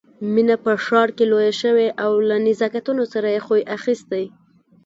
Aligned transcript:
مينه 0.33 0.55
په 0.63 0.71
ښار 0.85 1.09
کې 1.17 1.25
لويه 1.31 1.53
شوې 1.61 1.87
او 2.03 2.11
له 2.27 2.35
نزاکتونو 2.47 3.03
سره 3.13 3.27
يې 3.35 3.39
خوی 3.45 3.61
اخيستی 3.77 4.25